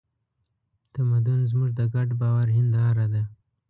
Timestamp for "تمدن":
0.93-1.39